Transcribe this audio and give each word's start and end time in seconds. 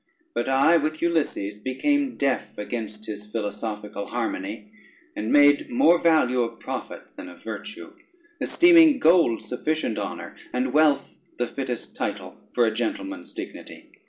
But 0.33 0.49
I, 0.49 0.77
with 0.77 1.03
Ulysses, 1.03 1.59
became 1.59 2.17
deaf 2.17 2.57
against 2.57 3.05
his 3.05 3.27
philosophical 3.31 4.07
harmony, 4.07 4.71
and 5.15 5.31
made 5.31 5.69
more 5.69 5.99
value 6.01 6.41
of 6.41 6.59
profit 6.59 7.15
than 7.15 7.29
of 7.29 7.43
virtue, 7.43 7.93
esteeming 8.41 8.97
gold 8.97 9.43
sufficient 9.43 9.99
honor, 9.99 10.35
and 10.51 10.73
wealth 10.73 11.19
the 11.37 11.45
fittest 11.45 11.95
title 11.95 12.35
for 12.51 12.65
a 12.65 12.73
gentleman's 12.73 13.31
dignity. 13.31 13.91